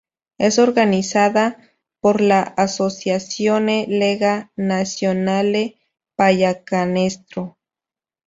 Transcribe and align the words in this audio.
Es 0.39 0.57
organizada 0.57 1.59
por 1.99 2.21
la 2.21 2.41
"Associazione 2.57 3.85
Lega 3.87 4.51
Nazionale 4.55 5.77
Pallacanestro". 6.15 7.59